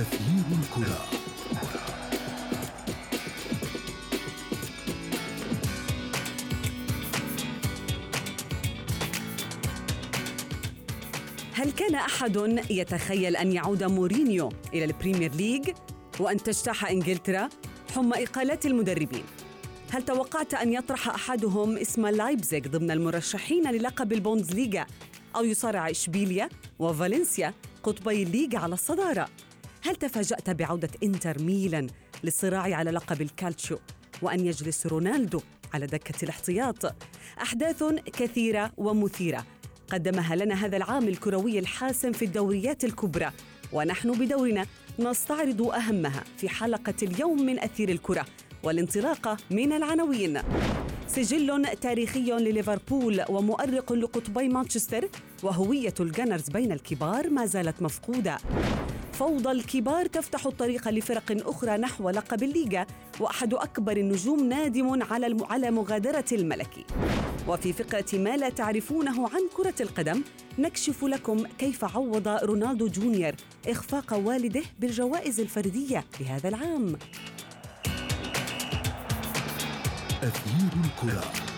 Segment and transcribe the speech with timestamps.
[0.00, 1.04] أثير الكرة.
[11.52, 15.70] هل كان أحد يتخيل أن يعود مورينيو إلى البريمير ليج
[16.20, 17.48] وأن تجتاح إنجلترا
[17.94, 19.24] حمى إقالات المدربين؟
[19.90, 24.86] هل توقعت أن يطرح أحدهم اسم لايبزيغ ضمن المرشحين للقب البوندسليغا
[25.36, 26.48] أو يصارع إشبيليا
[26.78, 29.28] وفالنسيا قطبي الليغا على الصدارة؟
[29.82, 31.86] هل تفاجأت بعودة إنتر ميلان
[32.24, 33.78] للصراع على لقب الكالتشيو
[34.22, 35.40] وأن يجلس رونالدو
[35.74, 36.94] على دكة الاحتياط؟
[37.42, 39.46] أحداث كثيرة ومثيرة.
[39.92, 43.30] قدمها لنا هذا العام الكروي الحاسم في الدوريات الكبرى.
[43.72, 44.66] ونحن بدورنا
[44.98, 48.26] نستعرض أهمها في حلقة اليوم من أثير الكرة
[48.62, 50.42] والانطلاقه من العناوين.
[51.08, 55.08] سجل تاريخي لليفربول ومؤرق لقطبي مانشستر
[55.42, 58.38] وهوية الجنرز بين الكبار ما زالت مفقودة.
[59.20, 62.86] فوضى الكبار تفتح الطريق لفرق أخرى نحو لقب الليغا
[63.20, 66.84] وأحد أكبر النجوم نادم على على مغادرة الملكي
[67.48, 70.22] وفي فقرة ما لا تعرفونه عن كرة القدم
[70.58, 73.32] نكشف لكم كيف عوض رونالدو جونيور
[73.68, 76.96] إخفاق والده بالجوائز الفردية لهذا العام.
[80.22, 81.49] أثير الكرة.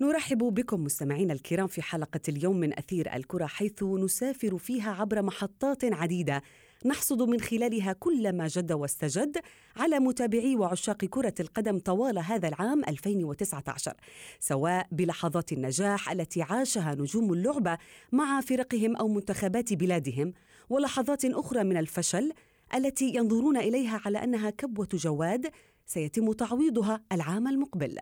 [0.00, 5.84] نرحب بكم مستمعينا الكرام في حلقة اليوم من أثير الكرة حيث نسافر فيها عبر محطات
[5.84, 6.42] عديدة.
[6.84, 9.38] نحصد من خلالها كل ما جد واستجد
[9.76, 13.92] على متابعي وعشاق كرة القدم طوال هذا العام 2019
[14.40, 17.78] سواء بلحظات النجاح التي عاشها نجوم اللعبة
[18.12, 20.32] مع فرقهم أو منتخبات بلادهم
[20.70, 22.32] ولحظات أخرى من الفشل
[22.74, 25.50] التي ينظرون إليها على أنها كبوة جواد
[25.86, 27.98] سيتم تعويضها العام المقبل.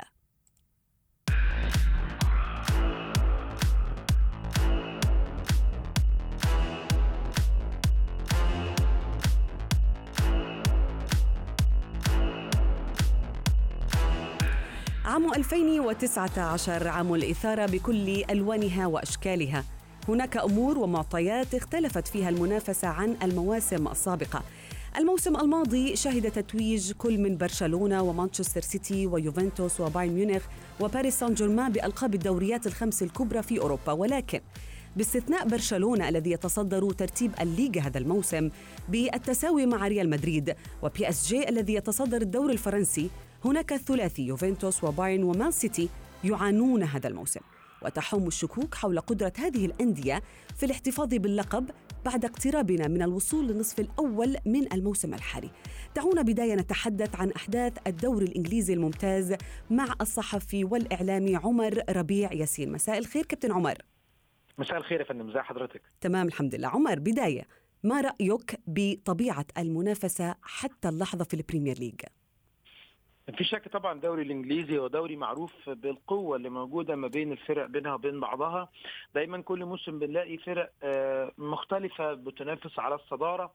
[15.14, 19.64] عام 2019 عام الإثارة بكل ألوانها وأشكالها.
[20.08, 24.42] هناك أمور ومعطيات اختلفت فيها المنافسة عن المواسم السابقة.
[24.96, 30.42] الموسم الماضي شهد تتويج كل من برشلونة ومانشستر سيتي ويوفنتوس وبايرن ميونخ
[30.80, 33.92] وباريس سان جيرمان بألقاب الدوريات الخمس الكبرى في أوروبا.
[33.92, 34.40] ولكن
[34.96, 38.50] باستثناء برشلونة الذي يتصدر ترتيب الليغا هذا الموسم
[38.88, 43.10] بالتساوي مع ريال مدريد وبي إس جي الذي يتصدر الدوري الفرنسي
[43.44, 45.88] هناك الثلاثي يوفنتوس وبايرن ومان سيتي
[46.24, 47.40] يعانون هذا الموسم.
[47.82, 50.22] وتحوم الشكوك حول قدرة هذه الأندية
[50.56, 51.70] في الاحتفاظ باللقب
[52.04, 55.50] بعد اقترابنا من الوصول للنصف الأول من الموسم الحالي.
[55.96, 59.34] دعونا بداية نتحدث عن أحداث الدوري الإنجليزي الممتاز
[59.70, 62.72] مع الصحفي والإعلامي عمر ربيع ياسين.
[62.72, 63.78] مساء الخير كابتن عمر.
[64.58, 66.68] مساء الخير يا فندم ازي حضرتك؟ تمام الحمد لله.
[66.68, 67.46] عمر بداية
[67.82, 72.00] ما رأيك بطبيعة المنافسة حتى اللحظة في البريمير ليج؟
[73.32, 77.94] في شك طبعا الدوري الإنجليزي هو دوري معروف بالقوة اللي موجودة ما بين الفرق بينها
[77.94, 78.68] وبين بعضها.
[79.14, 83.52] دايما كل موسم بنلاقي فرق آه، مختلفة بتنافس على الصدارة.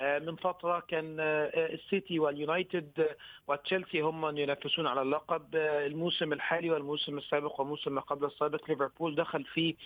[0.00, 3.16] من فترة كان آه، السيتي واليونايتد
[3.48, 9.44] وتشيلسي هم ينافسون على اللقب الموسم الحالي والموسم السابق والموسم ما قبل السابق ليفربول دخل
[9.44, 9.76] في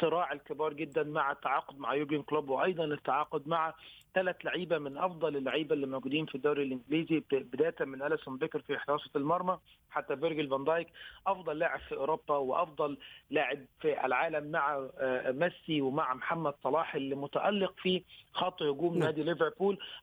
[0.00, 3.74] صراع الكبار جدا مع التعاقد مع يورجن كلوب وأيضا التعاقد مع
[4.16, 8.78] ثلاث لعيبة من أفضل اللعيبة اللي موجودين في الدوري الإنجليزي بداية من أليسون بيكر في
[8.78, 9.58] حراسة المرمى
[9.90, 10.88] حتى فيرجل فان دايك
[11.26, 12.98] أفضل لاعب في أوروبا وأفضل
[13.30, 18.02] لاعب في العالم مع آه، ميسي ومع محمد صلاح اللي متألق في
[18.32, 19.02] خط هجوم نعم.
[19.02, 19.55] نادي ليفربول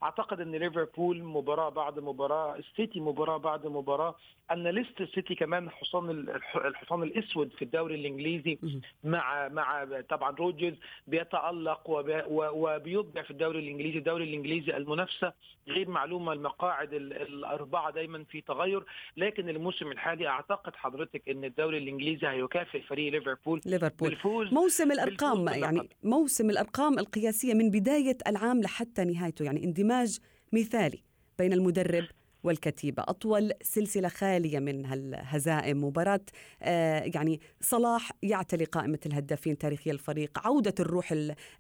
[0.03, 4.16] أعتقد إن ليفربول مباراة بعد مباراة السيتي مباراة بعد مباراة.
[4.52, 6.09] أن ليست السيتي كمان حصان
[6.56, 8.58] الحصان الأسود في الدوري الإنجليزي
[9.03, 10.74] مع مع طبعا روجرز
[11.08, 11.81] بيتألق
[12.30, 13.97] وبيبدع في الدوري الإنجليزي.
[13.97, 15.34] الدوري الإنجليزي المنافسة
[15.68, 18.84] غير معلومة المقاعد الأربعة دايما في تغير.
[19.18, 23.62] لكن الموسم الحالي أعتقد حضرتك إن الدوري الإنجليزي هيكافئ فريق ليفربول.
[23.66, 24.09] ليفربول.
[24.09, 30.19] بالفوز موسم الأرقام بالفوز يعني موسم الأرقام القياسية من بداية العام لحتى نهايته يعني اندماج
[30.54, 31.04] مثالي
[31.40, 32.06] بين المدرب
[32.44, 36.25] والكتيبة أطول سلسلة خالية من الهزائم مباراة
[36.62, 41.13] آه يعني صلاح يعتلي قائمة الهدافين تاريخي الفريق عودة الروح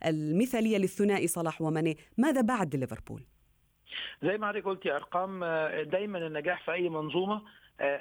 [0.05, 3.23] المثالية للثنائي صلاح وماني ماذا بعد ليفربول؟
[4.23, 7.41] زي ما حضرتك قلتي أرقام آه، دايما النجاح في أي منظومة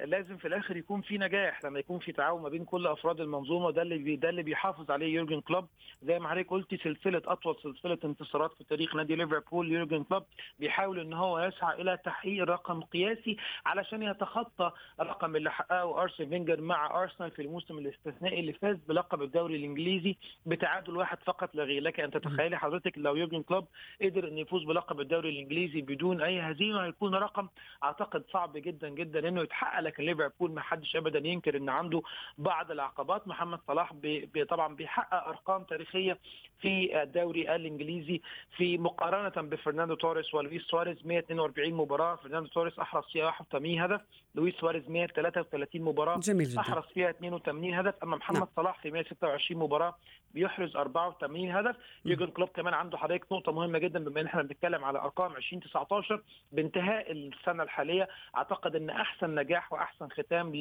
[0.05, 3.71] لازم في الآخر يكون في نجاح لما يكون في تعاون ما بين كل أفراد المنظومة
[3.71, 5.67] ده اللي ده اللي بيحافظ عليه يورجن كلوب.
[6.03, 10.23] زي ما حضرتك قلتي سلسلة أطول سلسلة انتصارات في تاريخ نادي ليفربول يورجن كلوب
[10.59, 13.37] بيحاول إن هو يسعى إلى تحقيق رقم قياسي
[13.67, 19.23] علشان يتخطى الرقم اللي حققه ارسن فينجر مع أرسنال في الموسم الاستثنائي اللي فاز بلقب
[19.23, 20.17] الدوري الإنجليزي
[20.47, 21.83] بتعادل واحد فقط لا غير.
[21.83, 23.67] لك ان تتخيلي حضرتك لو يورجن كلوب
[24.03, 27.49] قدر ان يفوز بلقب الدوري الإنجليزي بدون أي هزيمة هيكون رقم
[27.85, 29.62] أعتقد صعب جدا جدا إنه يتحقق.
[29.81, 32.03] لكن ليفربول ما حدش ابدا ينكر إن عنده
[32.39, 33.29] بعض العقبات.
[33.29, 36.19] محمد صلاح بي طبعا بيحقق أرقام تاريخية
[36.61, 38.21] في الدوري الإنجليزي
[38.57, 42.17] في مقارنة بفرناندو توريس ولويس سواريز 142 مباراة.
[42.17, 44.01] فرناندو توريس أحرز فيها 81 هدف.
[44.35, 46.19] لويس سواريز 133 مباراة.
[46.19, 46.61] جميل جدا.
[46.61, 47.95] أحرز فيها 82 هدف.
[48.03, 48.49] أما محمد نعم.
[48.57, 49.97] صلاح في 126 مباراة.
[50.35, 51.77] بيحرز 84 هدف.
[52.05, 56.23] يورجن كلوب كمان عنده حضرتك نقطة مهمة جدا بما إن إحنا بنتكلم على أرقام 2019
[56.53, 60.53] بانتهاء السنة الحالية أعتقد إن أحسن نجاح وأحسن ختام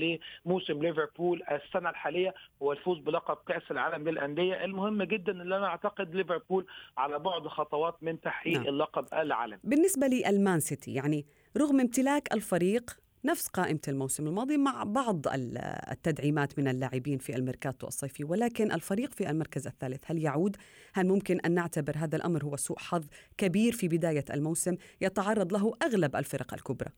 [0.46, 4.66] لموسم ليفربول السنة الحالية هو الفوز بلقب كأس العالم للأندية.
[4.66, 6.66] المهم جدا اللي أنا أعتقد ليفربول
[6.98, 8.68] على بعد خطوات من تحقيق نعم.
[8.68, 9.60] اللقب العالمي.
[9.64, 11.26] بالنسبة للمان سيتي يعني
[11.58, 15.58] رغم امتلاك الفريق نفس قائمة الموسم الماضي مع بعض ال-
[15.92, 20.58] التدعيمات من اللاعبين في الميركاتو الصيفي ولكن الفريق في المركز الثالث هل يعود؟
[20.94, 23.06] هل ممكن أن نعتبر هذا الأمر هو سوء حظ
[23.38, 26.90] كبير في بداية الموسم يتعرض له أغلب الفرق الكبرى؟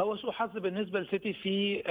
[0.00, 1.82] هو سوء حظ بالنسبة لسيتي في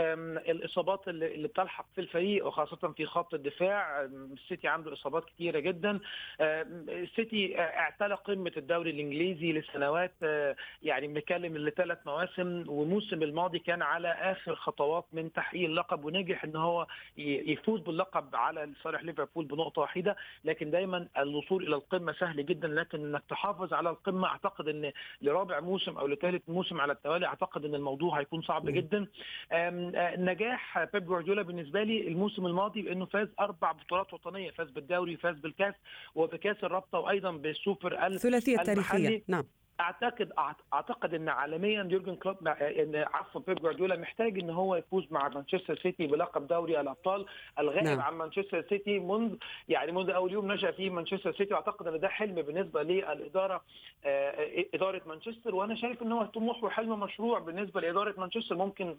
[0.51, 4.03] الإصابات اللي بتلحق في الفريق وخاصة في خط الدفاع.
[4.03, 5.99] السيتي عنده إصابات كتيرة جدا.
[6.41, 14.07] السيتي اعتلى قمة الدوري الإنجليزي لسنوات أه، يعني بنتكلم لثلاث مواسم والموسم الماضي كان على
[14.07, 16.87] آخر خطوات من تحقيق اللقب ونجح إن هو
[17.17, 20.15] يفوز باللقب على صالح ليفربول بنقطة واحدة.
[20.45, 24.91] لكن دايما الوصول إلى القمة سهل جدا لكن إنك تحافظ على القمة أعتقد إن
[25.21, 28.69] لرابع موسم أو لثالث موسم على التوالي أعتقد إن الموضوع هيكون صعب.
[28.69, 29.07] جدا.
[29.51, 35.17] آه، نجاح بيب جوارديولا بالنسبة لي الموسم الماضي بأنه فاز أربع بطولات وطنية فاز بالدوري
[35.17, 35.75] فاز بالكأس
[36.15, 38.97] وبكأس الرابطة وأيضا بالسوبر ال- الثلاثية التاريخية.
[38.97, 39.23] المحلي.
[39.27, 39.43] نعم.
[39.79, 40.31] اعتقد
[40.73, 45.79] أعتقد إن عالميا يورجن كلوب إن عفوا بيب جوارديولا محتاج إن هو يفوز مع مانشستر
[45.83, 47.25] سيتي بلقب دوري الأبطال
[47.59, 47.97] الغائب نعم.
[47.97, 48.05] نعم.
[48.05, 49.35] عن مانشستر سيتي منذ
[49.69, 53.61] يعني منذ أول يوم نشأ فيه مانشستر سيتي وأعتقد إن ده حلم بالنسبة للإدارة
[54.05, 58.95] آه، إدارة مانشستر وأنا شايف إن هو طموح وحلم مشروع بالنسبة لإدارة مانشستر ممكن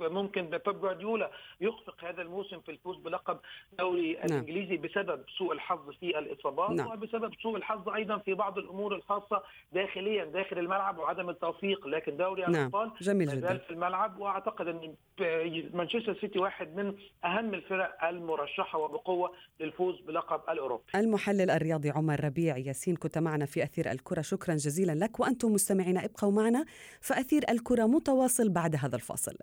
[0.00, 1.30] ممكن بيب جوارديولا
[1.60, 3.38] يخفق هذا الموسم في الفوز بلقب
[3.78, 6.90] دوري الإنجليزي بسبب سوء الحظ في الإصابات نعم.
[6.90, 9.42] وبسبب سوء الحظ أيضا في بعض الأمور الخاصة
[9.72, 13.58] داخليا داخل الملعب وعدم التوفيق لكن دوري نعم الأبطال جميل ما جدا.
[13.58, 14.94] في الملعب وأعتقد إن
[15.74, 16.94] مانشستر سيتي واحد من
[17.24, 20.84] أهم الفرق المرشحة وبقوة للفوز بلقب الأوروبي.
[20.94, 24.20] المحلل الرياضي عمر ربيع ياسين كنت معنا في أثير الكرة.
[24.20, 26.64] شكرا جزيلا لك وأنتم مستمعين ابقوا معنا
[27.00, 29.36] فأثير الكرة متواصل بعد هذا الفاصل.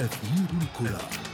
[0.00, 1.31] أثير الكرة.